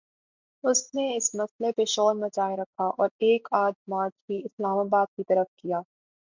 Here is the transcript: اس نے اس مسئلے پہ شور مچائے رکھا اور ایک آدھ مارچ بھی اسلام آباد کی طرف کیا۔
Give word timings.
اس 0.63 0.79
نے 0.95 1.05
اس 1.17 1.29
مسئلے 1.35 1.71
پہ 1.71 1.85
شور 1.85 2.15
مچائے 2.15 2.55
رکھا 2.57 2.89
اور 2.97 3.09
ایک 3.19 3.47
آدھ 3.55 3.75
مارچ 3.87 4.13
بھی 4.27 4.41
اسلام 4.45 4.77
آباد 4.79 5.05
کی 5.15 5.23
طرف 5.23 5.47
کیا۔ 5.55 5.81